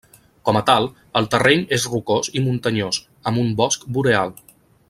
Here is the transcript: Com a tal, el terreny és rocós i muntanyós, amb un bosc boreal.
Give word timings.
Com 0.49 0.57
a 0.59 0.63
tal, 0.69 0.87
el 1.21 1.27
terreny 1.35 1.61
és 1.77 1.85
rocós 1.93 2.31
i 2.41 2.45
muntanyós, 2.49 3.01
amb 3.33 3.45
un 3.47 3.55
bosc 3.63 3.89
boreal. 3.99 4.39